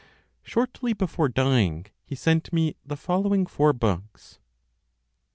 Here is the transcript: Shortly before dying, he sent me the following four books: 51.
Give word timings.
Shortly 0.41 0.93
before 0.93 1.29
dying, 1.29 1.85
he 2.03 2.15
sent 2.15 2.51
me 2.51 2.75
the 2.83 2.97
following 2.97 3.45
four 3.45 3.71
books: 3.71 4.39
51. 4.39 4.43